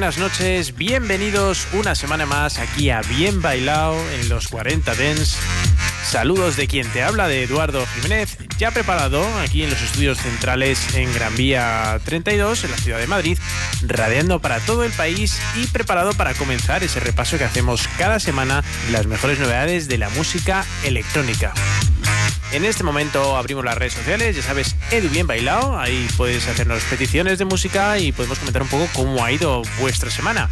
Buenas 0.00 0.16
noches, 0.16 0.76
bienvenidos 0.76 1.68
una 1.74 1.94
semana 1.94 2.24
más 2.24 2.58
aquí 2.58 2.88
a 2.88 3.02
Bien 3.02 3.42
Bailao 3.42 3.94
en 4.18 4.30
los 4.30 4.48
40 4.48 4.94
Dens. 4.94 5.36
Saludos 6.02 6.56
de 6.56 6.66
quien 6.68 6.88
te 6.88 7.02
habla, 7.02 7.28
de 7.28 7.42
Eduardo 7.42 7.84
Jiménez, 7.94 8.38
ya 8.56 8.70
preparado 8.70 9.22
aquí 9.40 9.62
en 9.62 9.68
los 9.68 9.82
estudios 9.82 10.16
centrales 10.16 10.94
en 10.94 11.12
Gran 11.12 11.36
Vía 11.36 12.00
32, 12.02 12.64
en 12.64 12.70
la 12.70 12.78
ciudad 12.78 12.98
de 12.98 13.08
Madrid, 13.08 13.38
radiando 13.82 14.40
para 14.40 14.58
todo 14.60 14.84
el 14.84 14.92
país 14.92 15.38
y 15.56 15.66
preparado 15.66 16.14
para 16.14 16.32
comenzar 16.32 16.82
ese 16.82 16.98
repaso 16.98 17.36
que 17.36 17.44
hacemos 17.44 17.86
cada 17.98 18.20
semana 18.20 18.64
de 18.86 18.92
las 18.92 19.06
mejores 19.06 19.38
novedades 19.38 19.86
de 19.86 19.98
la 19.98 20.08
música 20.08 20.64
electrónica. 20.82 21.52
En 22.52 22.64
este 22.64 22.82
momento 22.82 23.36
abrimos 23.36 23.64
las 23.64 23.76
redes 23.78 23.92
sociales, 23.92 24.34
ya 24.34 24.42
sabes, 24.42 24.74
Edu 24.90 25.08
Bien 25.08 25.24
Bailao, 25.24 25.78
ahí 25.78 26.08
puedes 26.16 26.48
hacernos 26.48 26.82
peticiones 26.84 27.38
de 27.38 27.44
música 27.44 27.96
y 27.98 28.10
podemos 28.10 28.40
comentar 28.40 28.62
un 28.62 28.68
poco 28.68 28.88
cómo 28.92 29.24
ha 29.24 29.30
ido 29.30 29.62
vuestra 29.78 30.10
semana. 30.10 30.50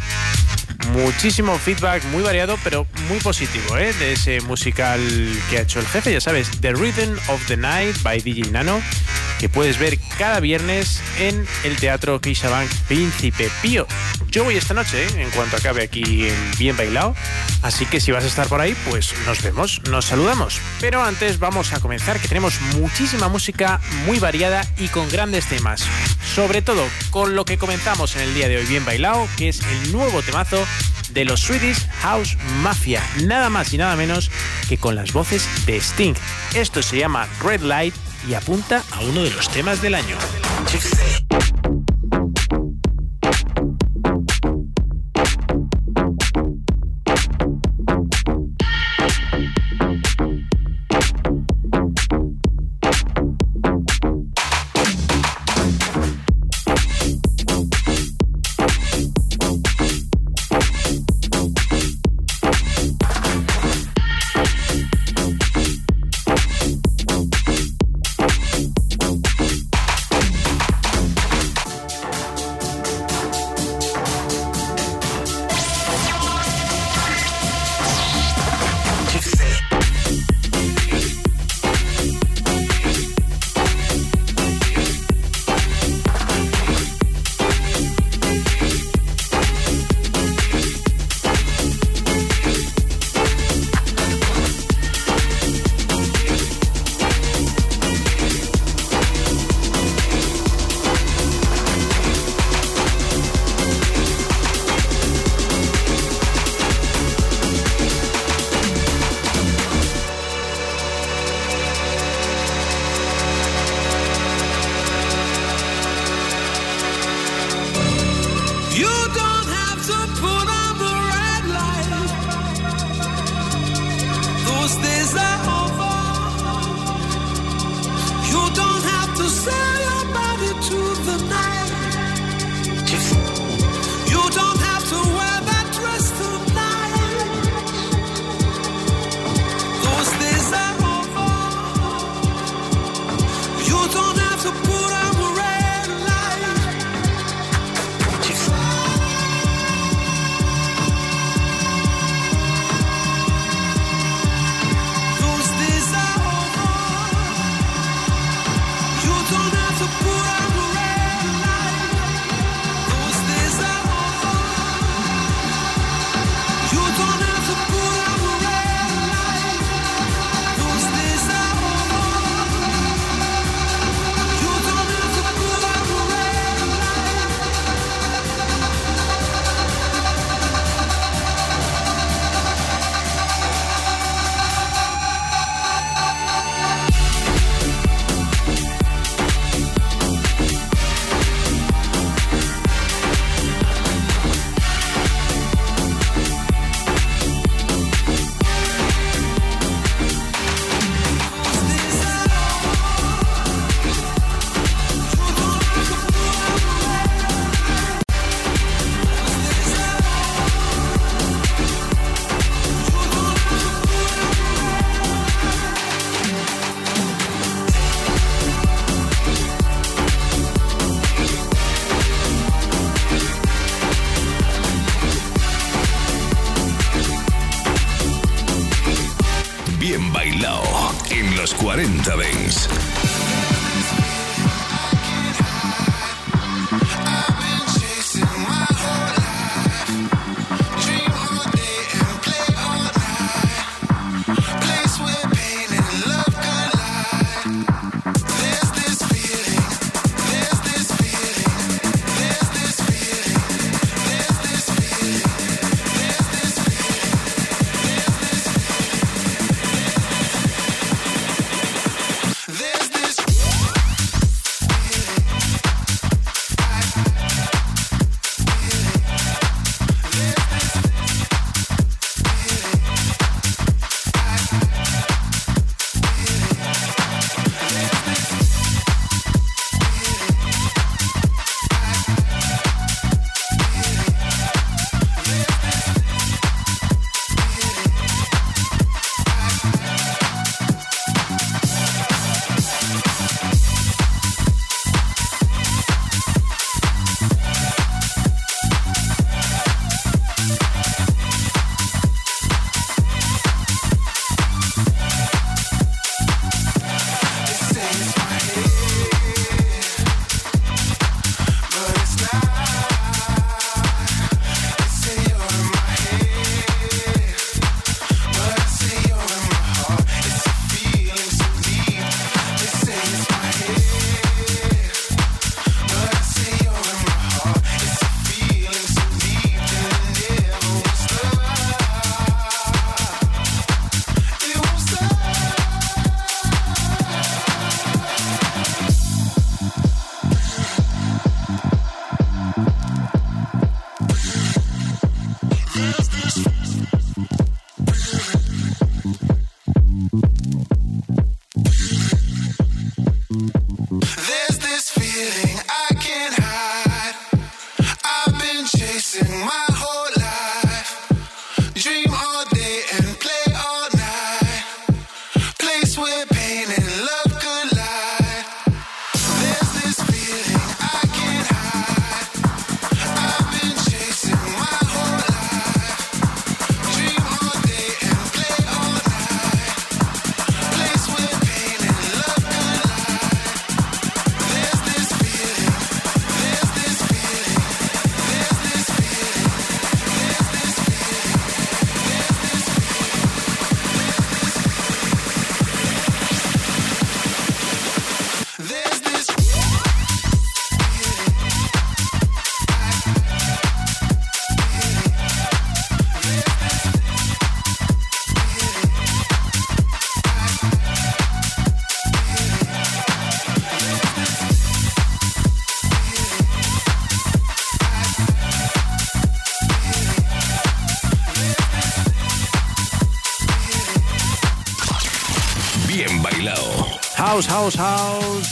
Muchísimo 0.93 1.57
feedback, 1.59 2.01
muy 2.05 2.23
variado, 2.23 2.57
pero 2.63 2.87
muy 3.09 3.19
positivo, 3.19 3.77
¿eh? 3.77 3.91
De 3.99 4.13
ese 4.13 4.39
musical 4.41 5.01
que 5.49 5.57
ha 5.57 5.61
hecho 5.61 5.81
el 5.81 5.87
jefe, 5.87 6.13
ya 6.13 6.21
sabes, 6.21 6.49
The 6.61 6.71
Rhythm 6.71 7.17
of 7.27 7.45
the 7.47 7.57
Night 7.57 8.01
by 8.01 8.21
DJ 8.21 8.49
Nano, 8.49 8.81
que 9.39 9.47
puedes 9.49 9.79
ver 9.79 9.97
cada 10.17 10.39
viernes 10.41 11.01
en 11.17 11.47
el 11.63 11.77
Teatro 11.77 12.19
CaixaBank 12.19 12.69
Príncipe 12.87 13.49
Pío. 13.61 13.87
Yo 14.29 14.43
voy 14.43 14.57
esta 14.57 14.73
noche, 14.73 15.05
¿eh? 15.05 15.21
en 15.21 15.29
cuanto 15.31 15.55
acabe 15.55 15.81
aquí 15.81 16.27
en 16.27 16.51
Bien 16.57 16.75
Bailado, 16.75 17.15
así 17.63 17.85
que 17.85 18.01
si 18.01 18.11
vas 18.11 18.25
a 18.25 18.27
estar 18.27 18.47
por 18.47 18.59
ahí, 18.61 18.75
pues 18.89 19.13
nos 19.25 19.41
vemos, 19.41 19.81
nos 19.89 20.05
saludamos. 20.05 20.59
Pero 20.81 21.03
antes 21.03 21.39
vamos 21.39 21.73
a 21.73 21.79
comenzar, 21.79 22.19
que 22.19 22.27
tenemos 22.27 22.59
muchísima 22.77 23.29
música 23.29 23.79
muy 24.05 24.19
variada 24.19 24.67
y 24.77 24.89
con 24.89 25.09
grandes 25.09 25.45
temas. 25.45 25.85
Sobre 26.35 26.61
todo 26.61 26.85
con 27.09 27.35
lo 27.35 27.45
que 27.45 27.57
comenzamos 27.57 28.15
en 28.17 28.23
el 28.23 28.33
día 28.33 28.49
de 28.49 28.57
hoy 28.57 28.65
Bien 28.65 28.85
Bailado, 28.85 29.27
que 29.37 29.49
es 29.49 29.61
el 29.61 29.93
nuevo 29.93 30.21
temazo 30.21 30.63
de 31.11 31.25
los 31.25 31.39
Swedish 31.39 31.87
House 32.01 32.37
Mafia, 32.61 33.01
nada 33.23 33.49
más 33.49 33.73
y 33.73 33.77
nada 33.77 33.95
menos 33.95 34.29
que 34.67 34.77
con 34.77 34.95
las 34.95 35.13
voces 35.13 35.47
de 35.65 35.77
Sting. 35.77 36.13
Esto 36.53 36.83
se 36.83 36.97
llama 36.97 37.27
Red 37.41 37.61
Light 37.61 37.95
y 38.27 38.33
apunta 38.33 38.83
a 38.91 38.99
uno 39.01 39.23
de 39.23 39.31
los 39.31 39.49
temas 39.49 39.81
del 39.81 39.95
año. 39.95 40.17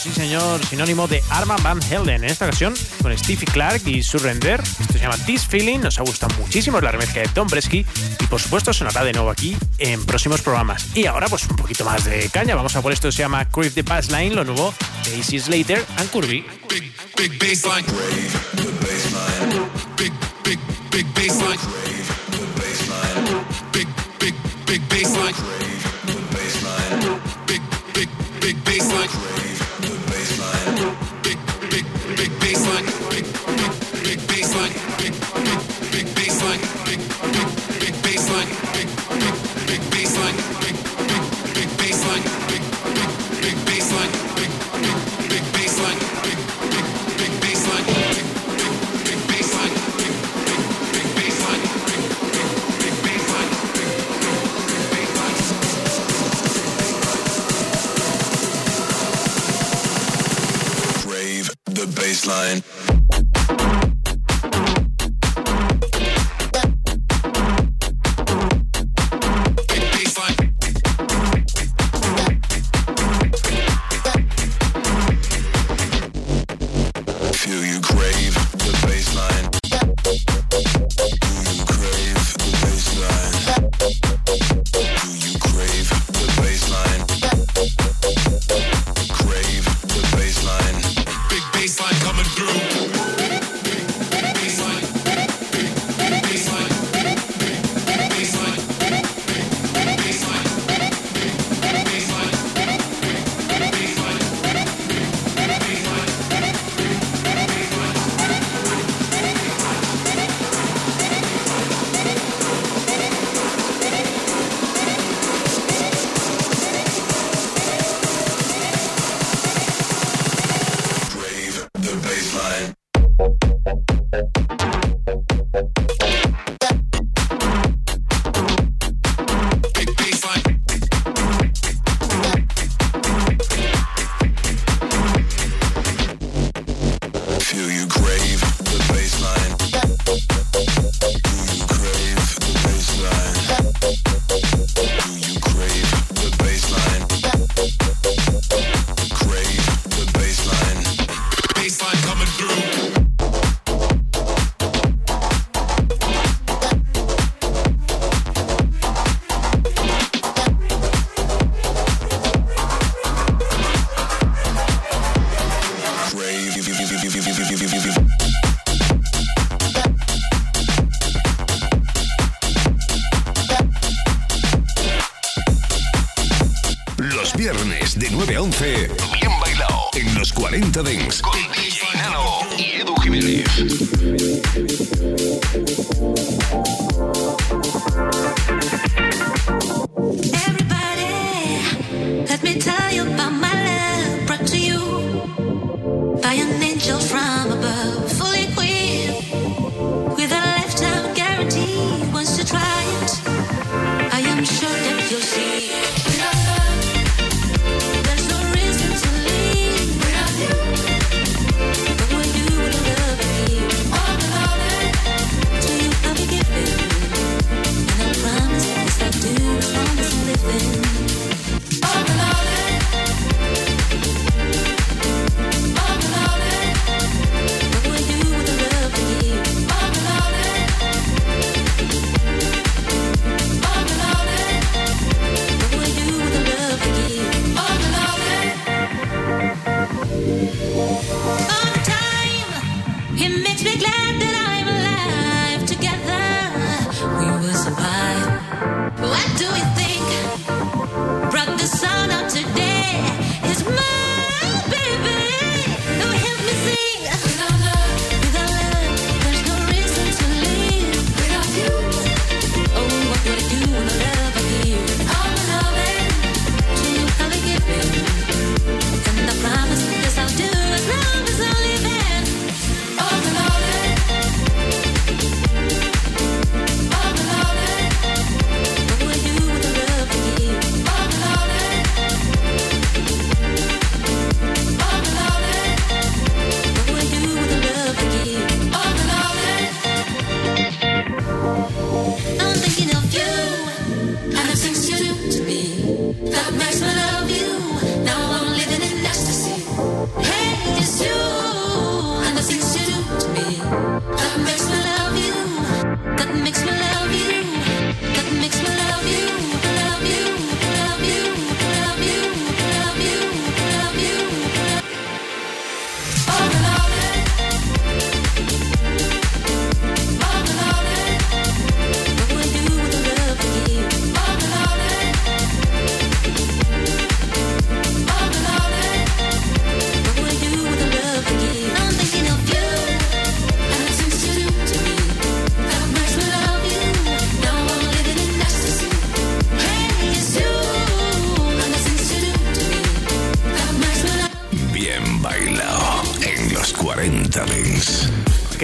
Sí 0.01 0.12
señor, 0.12 0.63
sinónimo 0.66 1.08
de 1.08 1.24
Arman 1.30 1.62
Van 1.63 1.82
Helden. 1.82 2.24
En 2.24 2.30
esta 2.30 2.46
ocasión 2.46 2.74
con 3.01 3.18
Stevie 3.18 3.46
Clark 3.46 3.82
y 3.88 4.04
Surrender. 4.04 4.62
Esto 4.62 4.94
se 4.94 5.00
llama 5.00 5.18
This 5.25 5.46
Feeling, 5.46 5.80
nos 5.80 6.00
ha 6.00 6.04
gustado 6.04 6.36
muchísimo, 6.39 6.80
la 6.80 6.92
remezcla 6.92 7.22
de 7.22 7.27
Tom 7.30 7.48
Bresky 7.48 7.86
y 8.20 8.25
por 8.27 8.42
supuesto 8.42 8.74
sonará 8.74 9.04
de 9.04 9.13
nuevo 9.13 9.30
aquí 9.30 9.58
en 9.77 10.06
próximos 10.06 10.42
programas. 10.42 10.88
Y 10.96 11.06
ahora 11.06 11.27
pues 11.27 11.48
un 11.48 11.56
poquito 11.56 11.86
más 11.86 12.06
de 12.06 12.30
caña, 12.30 12.56
vamos 12.56 12.75
a 12.75 12.82
por 12.82 12.92
esto, 12.92 13.12
se 13.12 13.20
llama 13.20 13.50
Crave 13.50 13.72
the 13.72 13.82
Bassline, 13.82 14.36
lo 14.36 14.44
nuevo 14.44 14.74
de 15.06 15.18
Easy 15.18 15.39
Slater 15.39 15.84
and 15.98 16.10
Curvy. 16.12 16.46
big, 16.70 16.94
big 17.16 17.39
baseline. 17.39 17.86
Big, 19.98 20.12
big, 20.44 20.44
big. 20.44 20.60
Big, 24.66 24.89
big, 24.89 24.89
big. 24.89 25.67
one. 42.26 42.47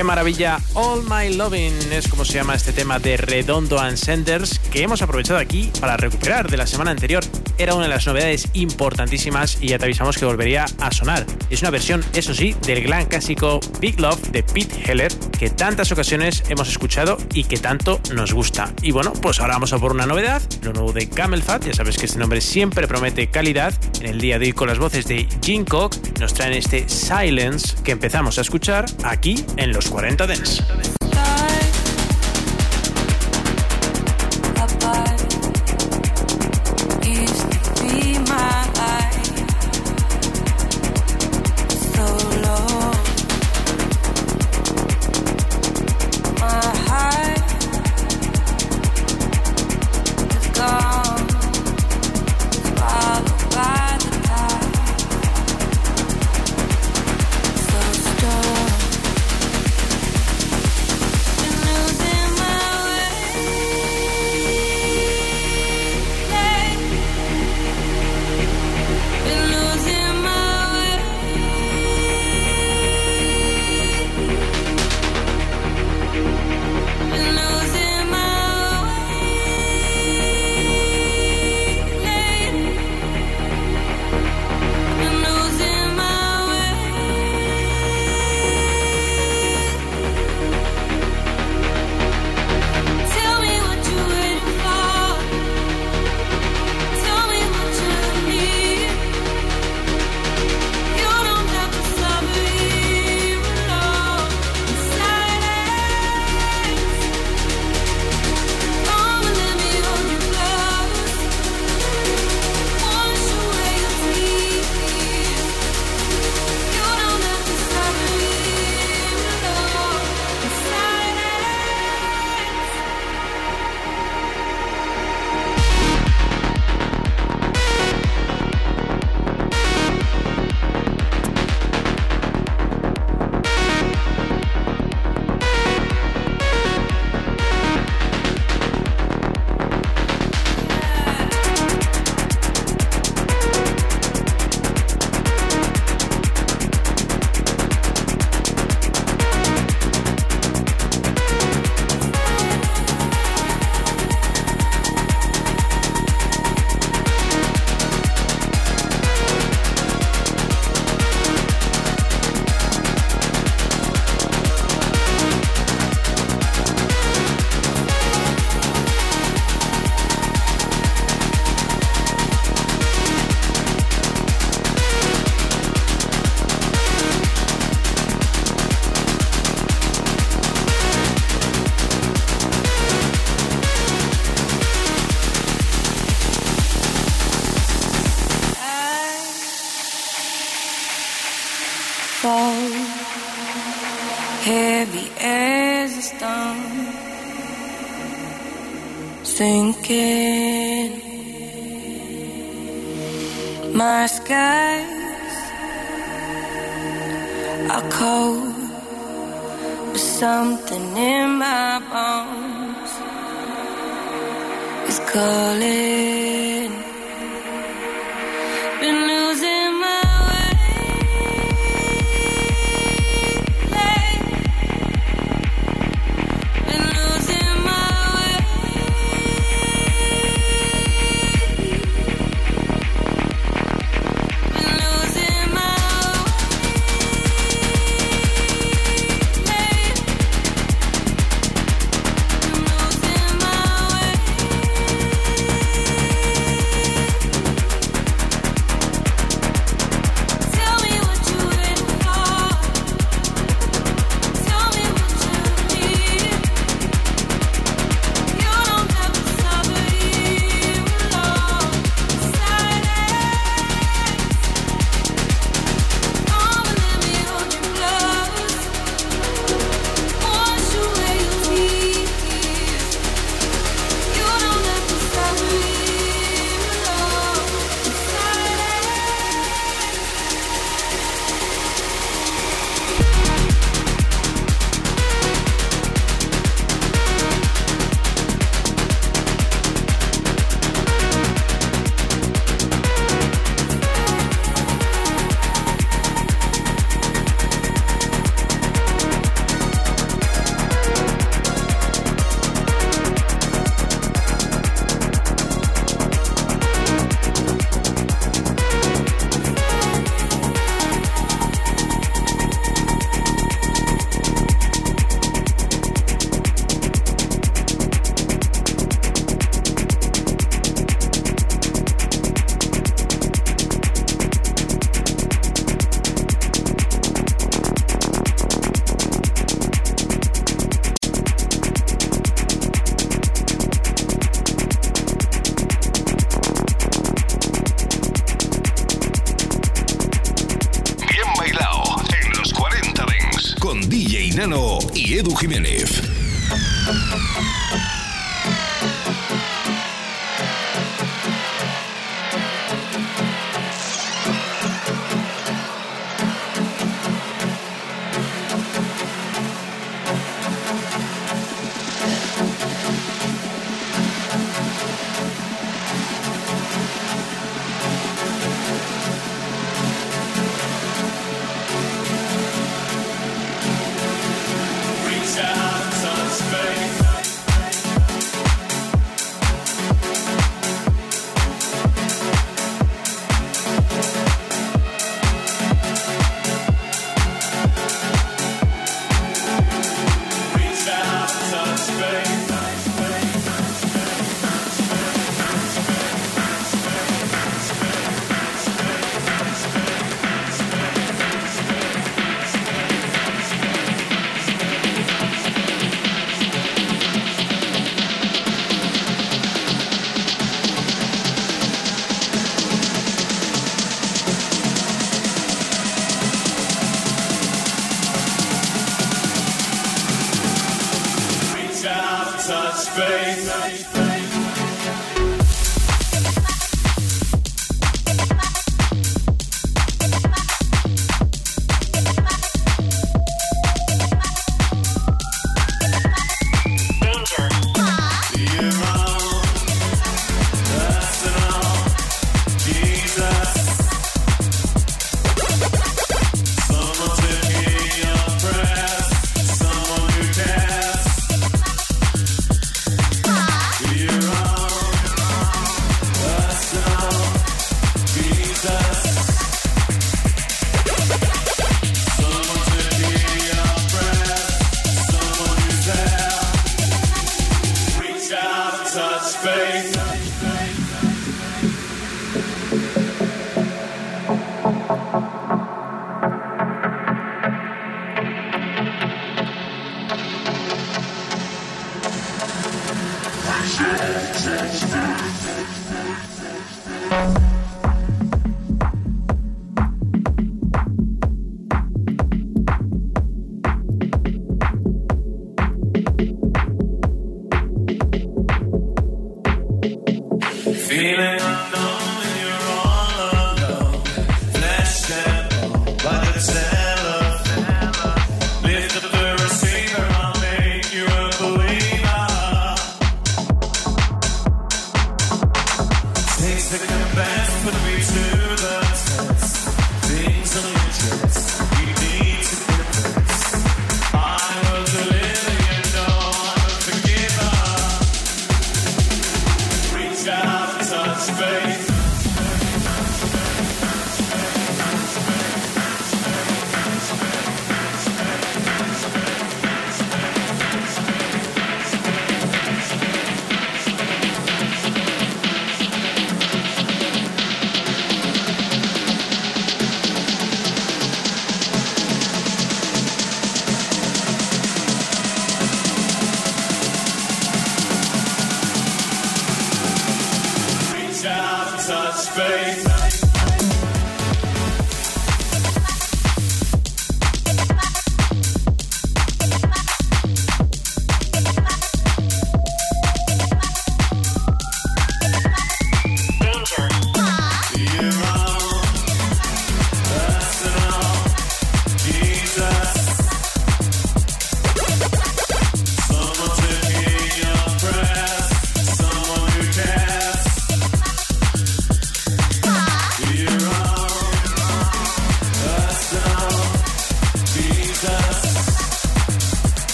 Qué 0.00 0.04
maravilla, 0.04 0.58
All 0.72 1.02
My 1.02 1.36
Loving 1.36 1.92
es 1.92 2.08
como 2.08 2.24
se 2.24 2.32
llama 2.32 2.54
este 2.54 2.72
tema 2.72 2.98
de 2.98 3.18
Redondo 3.18 3.78
and 3.78 3.98
Senders 3.98 4.58
que 4.72 4.82
hemos 4.82 5.02
aprovechado 5.02 5.38
aquí 5.38 5.70
para 5.78 5.98
recuperar 5.98 6.50
de 6.50 6.56
la 6.56 6.66
semana 6.66 6.90
anterior. 6.90 7.22
Era 7.58 7.74
una 7.74 7.82
de 7.82 7.90
las 7.90 8.06
novedades 8.06 8.48
importantísimas 8.54 9.58
y 9.60 9.68
ya 9.68 9.78
te 9.78 9.84
avisamos 9.84 10.16
que 10.16 10.24
volvería 10.24 10.64
a 10.78 10.90
sonar. 10.90 11.26
Es 11.50 11.60
una 11.60 11.70
versión, 11.70 12.02
eso 12.14 12.32
sí, 12.32 12.56
del 12.62 12.82
gran 12.82 13.04
clásico 13.04 13.60
Big 13.78 14.00
Love 14.00 14.30
de 14.30 14.42
Pete 14.42 14.90
Heller 14.90 15.12
que 15.38 15.50
tantas 15.50 15.92
ocasiones 15.92 16.44
hemos 16.48 16.70
escuchado 16.70 17.18
y 17.34 17.44
que 17.44 17.58
tanto 17.58 18.00
nos 18.14 18.32
gusta. 18.32 18.72
Y 18.80 18.92
bueno, 18.92 19.12
pues 19.12 19.38
ahora 19.40 19.52
vamos 19.52 19.74
a 19.74 19.78
por 19.78 19.92
una 19.92 20.06
novedad, 20.06 20.40
lo 20.62 20.72
nuevo 20.72 20.94
de 20.94 21.10
Camel 21.10 21.42
Fat. 21.42 21.66
Ya 21.66 21.74
sabes 21.74 21.98
que 21.98 22.06
este 22.06 22.18
nombre 22.18 22.40
siempre 22.40 22.88
promete 22.88 23.28
calidad. 23.28 23.74
En 24.00 24.06
el 24.06 24.18
día 24.18 24.38
de 24.38 24.46
hoy 24.46 24.52
con 24.54 24.68
las 24.68 24.78
voces 24.78 25.04
de 25.06 25.28
Jim 25.42 25.66
Cock 25.66 25.94
nos 26.18 26.32
traen 26.32 26.54
este 26.54 26.88
Silence 26.88 27.69
que 27.90 27.94
empezamos 27.94 28.38
a 28.38 28.42
escuchar 28.42 28.84
aquí 29.02 29.44
en 29.56 29.72
los 29.72 29.90
40 29.90 30.24
Dents. 30.28 30.99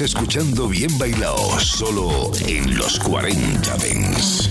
Escuchando 0.00 0.66
Bien 0.66 0.96
Bailao, 0.98 1.60
solo 1.60 2.30
en 2.46 2.78
los 2.78 2.98
40 3.00 3.76
Dents. 3.76 4.50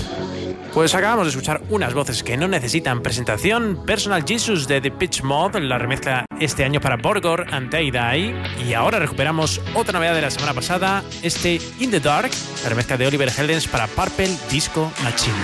Pues 0.74 0.94
acabamos 0.94 1.26
de 1.26 1.30
escuchar 1.30 1.64
unas 1.70 1.94
voces 1.96 2.22
que 2.22 2.38
no 2.38 2.48
necesitan 2.48 3.02
presentación. 3.02 3.84
Personal 3.84 4.24
Jesus 4.28 4.68
de 4.68 4.80
The 4.80 4.92
Pitch 4.92 5.24
Mod, 5.24 5.56
la 5.56 5.80
remezcla 5.80 6.26
este 6.40 6.64
año 6.64 6.80
para 6.80 6.98
Borgor 6.98 7.48
and 7.52 7.72
Day 7.72 7.90
Die. 7.90 8.36
Y 8.68 8.74
ahora 8.74 9.00
recuperamos 9.00 9.60
otra 9.74 9.94
novedad 9.94 10.14
de 10.14 10.22
la 10.22 10.30
semana 10.30 10.54
pasada, 10.54 11.04
este 11.24 11.60
In 11.80 11.90
the 11.90 12.00
Dark, 12.00 12.32
la 12.64 12.70
remezcla 12.70 12.98
de 12.98 13.08
Oliver 13.08 13.32
Heldens 13.36 13.68
para 13.68 13.88
Purple 13.88 14.30
Disco 14.52 14.92
Machine. 15.04 15.36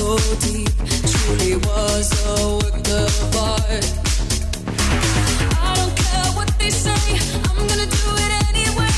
so 0.00 0.16
deep, 0.48 0.70
truly 1.12 1.56
was 1.56 2.08
a 2.24 2.56
work 2.56 2.88
of 2.88 3.36
art. 3.36 3.86
I 5.60 5.74
don't 5.76 5.94
care 5.94 6.30
what 6.38 6.48
they 6.58 6.70
say, 6.70 7.04
I'm 7.46 7.66
gonna 7.68 7.90
do 7.98 8.06
it 8.24 8.32
anyway. 8.48 8.94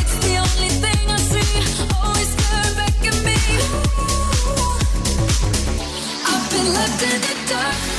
It's 0.00 0.16
the 0.24 0.34
only 0.44 0.70
thing 0.82 1.02
I 1.16 1.18
see, 1.32 1.52
always 2.00 2.32
back 2.78 3.04
at 3.10 3.18
me. 3.28 3.38
I've 6.30 6.46
been 6.52 6.68
left 6.72 7.02
in 7.02 7.20
the 7.20 7.34
dark. 7.50 7.91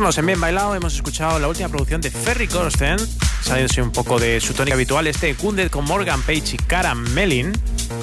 Seguimos 0.00 0.16
en 0.16 0.24
Bien 0.24 0.40
Bailado, 0.40 0.74
hemos 0.74 0.94
escuchado 0.94 1.38
la 1.38 1.46
última 1.46 1.68
producción 1.68 2.00
de 2.00 2.10
Ferry 2.10 2.48
Corsten, 2.48 2.96
saliéndose 3.42 3.82
un 3.82 3.92
poco 3.92 4.18
de 4.18 4.40
su 4.40 4.54
tónica 4.54 4.74
habitual, 4.74 5.06
este 5.06 5.34
Kunded 5.34 5.70
con 5.70 5.84
Morgan 5.84 6.22
Page 6.22 6.54
y 6.54 6.56
Cara 6.56 6.94
Mellin, 6.94 7.52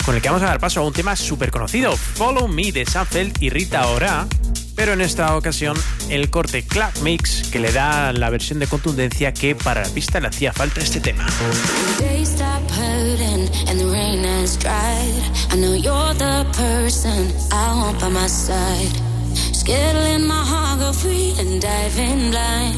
con 0.05 0.13
el 0.13 0.21
que 0.21 0.29
vamos 0.29 0.43
a 0.43 0.45
dar 0.45 0.59
paso 0.59 0.79
a 0.81 0.83
un 0.83 0.93
tema 0.93 1.15
súper 1.15 1.49
conocido, 1.49 1.97
Follow 1.97 2.47
Me 2.47 2.71
de 2.71 2.85
Sanfeld 2.85 3.41
y 3.41 3.49
Rita 3.49 3.87
Ora, 3.87 4.27
pero 4.75 4.93
en 4.93 5.01
esta 5.01 5.35
ocasión 5.35 5.75
el 6.09 6.29
corte 6.29 6.61
Clap 6.61 6.95
Mix 6.99 7.49
que 7.49 7.57
le 7.57 7.71
da 7.71 8.13
la 8.13 8.29
versión 8.29 8.59
de 8.59 8.67
contundencia 8.67 9.33
que 9.33 9.55
para 9.55 9.81
la 9.81 9.89
pista 9.89 10.19
le 10.19 10.27
hacía 10.27 10.53
falta 10.53 10.81
este 10.81 10.99
tema. 11.01 11.25
Get 19.67 20.21
my 20.21 20.45
heart, 20.45 20.79
go 20.79 20.93
free 20.93 21.35
and 21.37 21.61
dive 21.61 21.99
in 21.99 22.31
blind. 22.31 22.77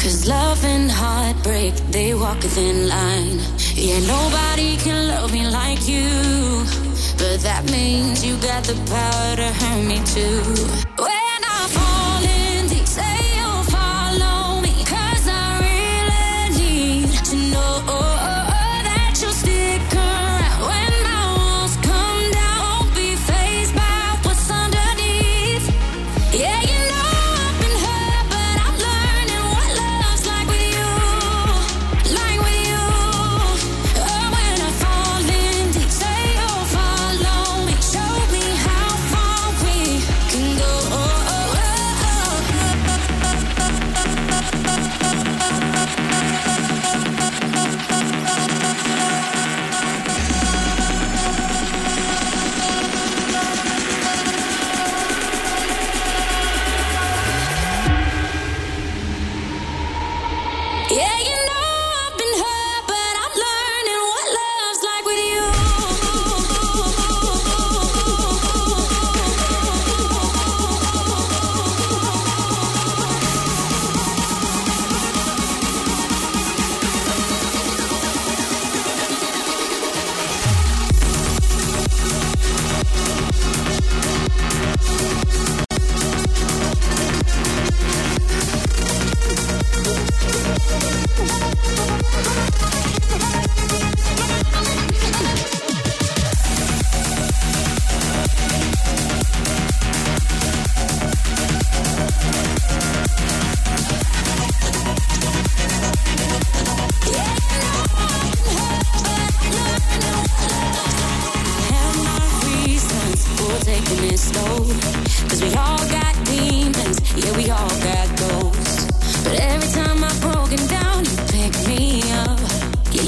Cause 0.00 0.26
love 0.26 0.64
and 0.64 0.90
heartbreak, 0.90 1.74
they 1.90 2.14
walk 2.14 2.38
a 2.38 2.48
thin 2.48 2.88
line. 2.88 3.40
Yeah, 3.74 4.00
nobody 4.00 4.78
can 4.78 5.08
love 5.08 5.34
me 5.34 5.46
like 5.46 5.86
you. 5.86 6.64
But 7.18 7.40
that 7.40 7.70
means 7.70 8.24
you 8.24 8.38
got 8.38 8.64
the 8.64 8.74
power 8.88 9.36
to 9.36 9.52
hurt 9.52 9.84
me 9.84 10.00
too. 10.06 11.19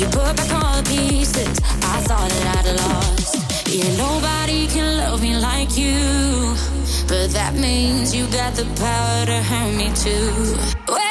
You 0.03 0.09
put 0.09 0.37
back 0.37 0.53
all 0.53 0.83
the 0.83 0.89
pieces 0.91 1.61
I 1.95 2.01
thought 2.09 2.29
that 2.29 2.47
I'd 2.59 2.77
lost. 2.83 3.69
Yeah, 3.69 3.97
nobody 3.97 4.67
can 4.67 4.99
love 4.99 5.23
me 5.23 5.37
like 5.37 5.77
you. 5.79 6.57
But 7.07 7.31
that 7.39 7.55
means 7.55 8.15
you 8.15 8.27
got 8.27 8.55
the 8.55 8.67
power 8.83 9.27
to 9.27 9.39
hurt 9.51 9.75
me 9.77 9.89
too. 9.95 11.02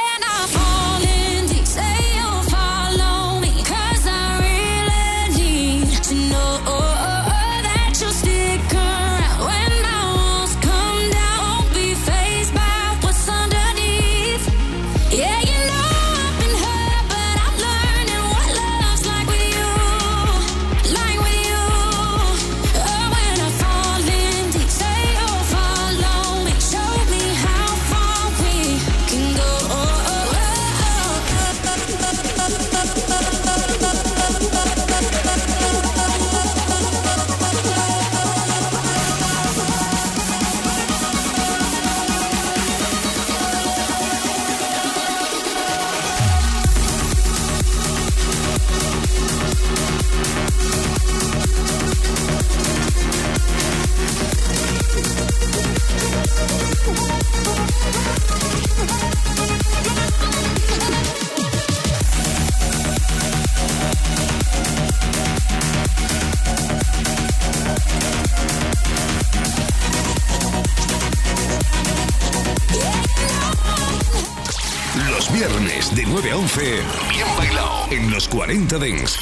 Los 78.89 79.20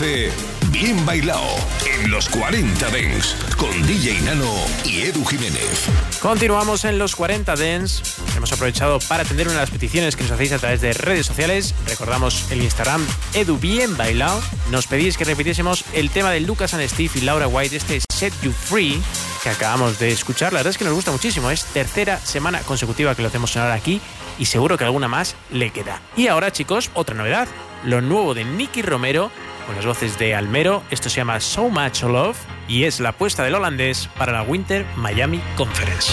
9 0.00 0.26
a 0.26 0.30
11, 0.30 0.30
bien 0.70 1.04
bailado 1.04 1.46
en 1.86 2.10
los 2.10 2.28
40 2.30 2.88
Dents 2.90 3.36
con 3.58 3.70
DJ 3.86 4.20
Nano 4.22 4.50
y 4.84 5.02
Edu 5.02 5.24
Jiménez. 5.24 5.86
Continuamos 6.22 6.84
en 6.84 6.98
los 6.98 7.14
40 7.14 7.54
Dents. 7.56 8.16
Hemos 8.36 8.52
aprovechado 8.52 8.98
para 9.00 9.24
atender 9.24 9.46
una 9.48 9.56
de 9.56 9.62
las 9.62 9.70
peticiones 9.70 10.16
que 10.16 10.22
nos 10.22 10.32
hacéis 10.32 10.52
a 10.52 10.58
través 10.58 10.80
de 10.80 10.92
redes 10.94 11.26
sociales. 11.26 11.74
Recordamos 11.86 12.50
el 12.50 12.62
Instagram 12.62 13.06
Edu 13.34 13.58
Bien 13.58 13.96
Bailao. 13.96 14.40
Nos 14.70 14.86
pedís 14.86 15.18
que 15.18 15.24
repitiésemos 15.24 15.84
el 15.92 16.10
tema 16.10 16.30
de 16.30 16.40
Lucas 16.40 16.72
and 16.72 16.86
Steve 16.88 17.12
y 17.16 17.20
Laura 17.20 17.46
White, 17.46 17.76
este 17.76 18.00
Set 18.12 18.32
You 18.42 18.52
Free, 18.52 19.00
que 19.42 19.50
acabamos 19.50 19.98
de 19.98 20.10
escuchar. 20.10 20.52
La 20.52 20.60
verdad 20.60 20.70
es 20.70 20.78
que 20.78 20.84
nos 20.84 20.94
gusta 20.94 21.10
muchísimo. 21.10 21.50
Es 21.50 21.64
tercera 21.64 22.18
semana 22.18 22.60
consecutiva 22.60 23.14
que 23.14 23.22
lo 23.22 23.28
hacemos 23.28 23.50
sonar 23.50 23.72
aquí 23.72 24.00
y 24.38 24.46
seguro 24.46 24.78
que 24.78 24.84
alguna 24.84 25.08
más 25.08 25.36
le 25.50 25.70
queda. 25.70 26.00
Y 26.16 26.28
ahora, 26.28 26.52
chicos, 26.52 26.90
otra 26.94 27.14
novedad. 27.14 27.48
Lo 27.84 28.02
nuevo 28.02 28.34
de 28.34 28.44
Nicky 28.44 28.82
Romero 28.82 29.30
con 29.70 29.76
las 29.76 29.86
voces 29.86 30.18
de 30.18 30.34
Almero. 30.34 30.82
Esto 30.90 31.08
se 31.08 31.18
llama 31.18 31.38
So 31.38 31.68
Much 31.68 32.02
Love 32.02 32.36
y 32.66 32.84
es 32.84 32.98
la 32.98 33.10
apuesta 33.10 33.44
del 33.44 33.54
holandés 33.54 34.08
para 34.18 34.32
la 34.32 34.42
Winter 34.42 34.84
Miami 34.96 35.40
Conference. 35.56 36.12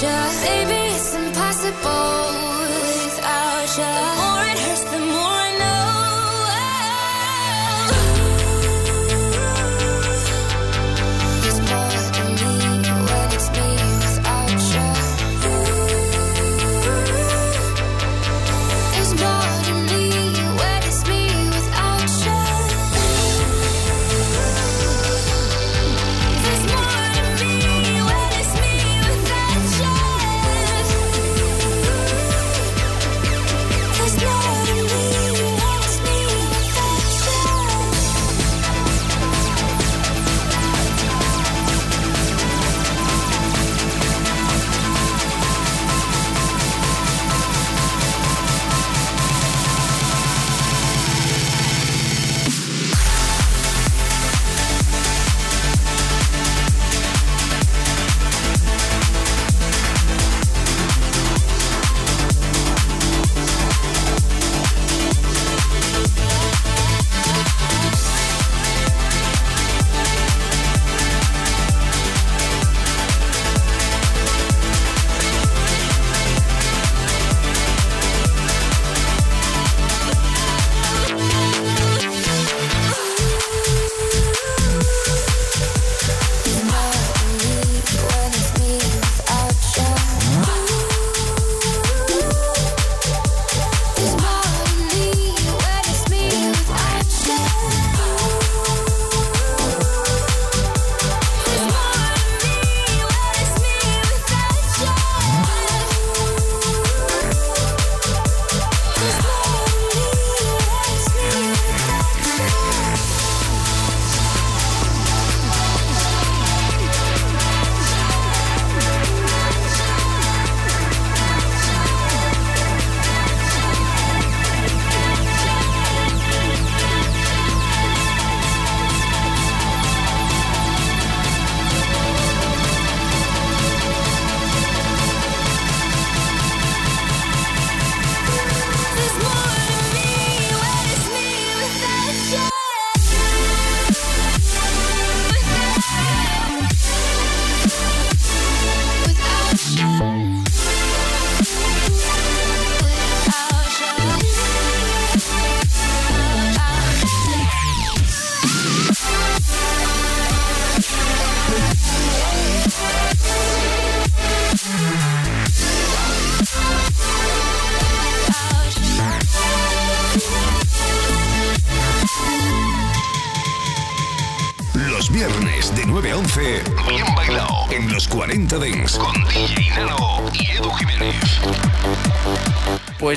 Baby, 0.00 0.94
it's 0.94 1.12
impossible 1.16 2.30
without 3.02 3.78
you. 3.78 4.17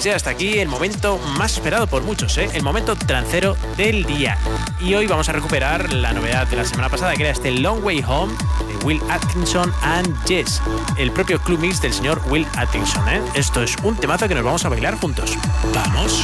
Pues 0.01 0.09
ya 0.09 0.15
hasta 0.15 0.31
aquí 0.31 0.57
el 0.57 0.67
momento 0.67 1.19
más 1.37 1.53
esperado 1.53 1.85
por 1.85 2.01
muchos, 2.01 2.35
¿eh? 2.39 2.49
el 2.55 2.63
momento 2.63 2.95
trancero 2.95 3.55
del 3.77 4.03
día. 4.03 4.35
Y 4.79 4.95
hoy 4.95 5.05
vamos 5.05 5.29
a 5.29 5.31
recuperar 5.31 5.93
la 5.93 6.11
novedad 6.11 6.47
de 6.47 6.55
la 6.55 6.65
semana 6.65 6.89
pasada, 6.89 7.13
que 7.13 7.21
era 7.21 7.31
este 7.31 7.51
Long 7.51 7.85
Way 7.85 8.03
Home 8.07 8.33
de 8.67 8.83
Will 8.83 8.99
Atkinson 9.11 9.71
and 9.83 10.17
Jess, 10.27 10.59
el 10.97 11.11
propio 11.11 11.39
club 11.39 11.59
mix 11.59 11.79
del 11.83 11.93
señor 11.93 12.19
Will 12.29 12.47
Atkinson. 12.57 13.07
¿eh? 13.09 13.21
Esto 13.35 13.61
es 13.61 13.75
un 13.83 13.95
temazo 13.95 14.27
que 14.27 14.33
nos 14.33 14.43
vamos 14.43 14.65
a 14.65 14.69
bailar 14.69 14.95
juntos. 14.95 15.37
¡Vamos! 15.71 16.23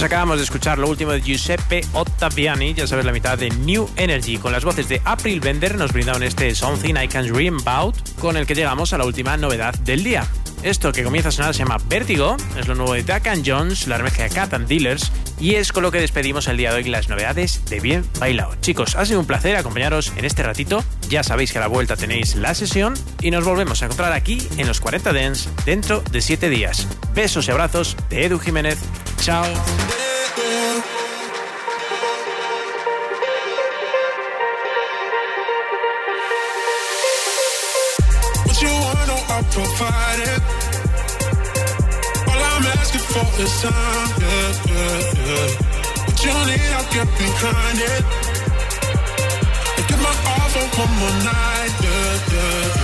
Pues 0.00 0.10
acabamos 0.10 0.38
de 0.38 0.44
escuchar 0.44 0.78
lo 0.78 0.88
último 0.88 1.12
de 1.12 1.20
Giuseppe 1.20 1.82
Ottaviani, 1.92 2.72
ya 2.72 2.86
sabes, 2.86 3.04
la 3.04 3.12
mitad 3.12 3.36
de 3.36 3.50
New 3.50 3.86
Energy. 3.96 4.38
Con 4.38 4.50
las 4.50 4.64
voces 4.64 4.88
de 4.88 5.02
April 5.04 5.40
Bender 5.40 5.76
nos 5.76 5.92
brindaron 5.92 6.22
este 6.22 6.54
Something 6.54 6.94
I 6.94 7.06
Can 7.06 7.30
Dream 7.30 7.58
About, 7.60 7.96
con 8.18 8.38
el 8.38 8.46
que 8.46 8.54
llegamos 8.54 8.94
a 8.94 8.98
la 8.98 9.04
última 9.04 9.36
novedad 9.36 9.74
del 9.80 10.02
día. 10.02 10.26
Esto 10.62 10.92
que 10.92 11.02
comienza 11.02 11.30
a 11.30 11.32
sonar 11.32 11.54
se 11.54 11.60
llama 11.60 11.78
Vértigo, 11.88 12.36
es 12.58 12.68
lo 12.68 12.74
nuevo 12.74 12.92
de 12.92 13.02
Duck 13.02 13.26
Jones, 13.44 13.86
la 13.86 13.96
remezcla 13.96 14.24
de 14.24 14.30
Cat 14.30 14.52
and 14.52 14.68
Dealers, 14.68 15.10
y 15.40 15.54
es 15.54 15.72
con 15.72 15.82
lo 15.82 15.90
que 15.90 16.00
despedimos 16.00 16.48
el 16.48 16.58
día 16.58 16.70
de 16.70 16.76
hoy 16.76 16.84
las 16.84 17.08
novedades 17.08 17.64
de 17.64 17.80
Bien 17.80 18.04
Bailado. 18.18 18.54
Chicos, 18.60 18.94
ha 18.94 19.06
sido 19.06 19.20
un 19.20 19.26
placer 19.26 19.56
acompañaros 19.56 20.12
en 20.16 20.26
este 20.26 20.42
ratito. 20.42 20.84
Ya 21.08 21.22
sabéis 21.22 21.52
que 21.52 21.58
a 21.58 21.62
la 21.62 21.66
vuelta 21.66 21.96
tenéis 21.96 22.36
la 22.36 22.54
sesión 22.54 22.92
y 23.22 23.30
nos 23.30 23.44
volvemos 23.44 23.80
a 23.80 23.86
encontrar 23.86 24.12
aquí 24.12 24.46
en 24.58 24.66
los 24.66 24.80
40 24.80 25.12
Dents 25.14 25.48
dentro 25.64 26.02
de 26.02 26.20
7 26.20 26.50
días. 26.50 26.86
Besos 27.14 27.48
y 27.48 27.50
abrazos 27.50 27.96
de 28.10 28.26
Edu 28.26 28.38
Jiménez. 28.38 28.78
Chao. 29.18 29.46
Want, 39.50 39.56
no, 39.56 39.64
provide 39.64 40.20
it. 40.20 40.42
All 42.28 42.42
I'm 42.42 42.66
asking 42.66 43.00
for 43.00 43.42
is 43.42 43.62
time, 43.62 44.10
yeah, 44.20 44.52
yeah, 44.68 45.00
yeah. 45.26 45.48
What 46.06 46.24
you 46.24 46.32
need, 46.46 46.70
I'll 46.74 46.92
get 46.92 47.08
behind 47.18 47.78
it. 47.78 48.04
And 49.76 49.88
give 49.88 50.00
my 50.02 50.14
all 50.30 50.48
for 50.50 50.66
one 50.80 50.94
more 50.98 51.16
night, 51.24 51.72
yeah, 51.82 52.32
yeah, 52.32 52.79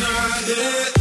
not. 0.00 0.93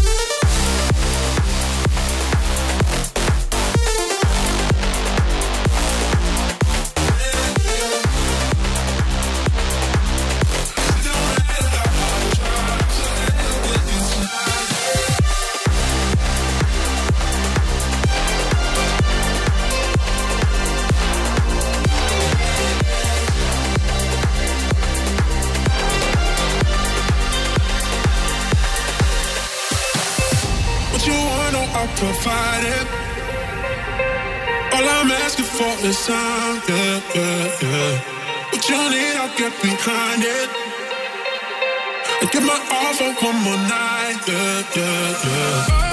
Is 35.86 36.06
time, 36.06 36.62
yeah, 36.70 37.02
yeah, 37.16 37.62
yeah. 37.62 38.02
You 38.70 38.78
need, 38.90 39.16
I'll 39.18 39.38
get 39.38 39.54
behind 39.62 40.24
it. 40.24 40.50
And 42.22 42.32
give 42.32 42.44
my 42.44 42.60
all 42.72 42.94
for 42.94 43.26
one 43.26 43.40
more 43.44 43.58
night, 43.68 44.20
yeah, 44.28 44.64
yeah, 44.76 45.24
yeah. 45.26 45.93